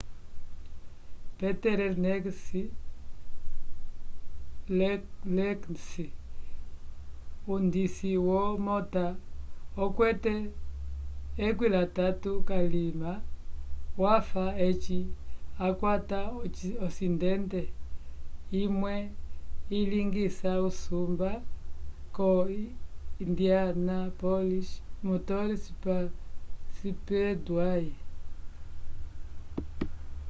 [1.41, 1.79] peter
[4.75, 5.89] lenz
[7.55, 9.05] undisi womota
[9.83, 10.33] okwete
[11.37, 13.11] 13 k'alima
[14.03, 14.99] wafa eci
[15.59, 16.19] wakwata
[16.85, 17.61] osidente
[18.63, 18.95] imwe
[19.77, 21.31] ilingisa usumba
[22.15, 22.27] ko
[23.23, 24.69] indianapolis
[25.07, 25.47] motor
[26.77, 27.85] speedway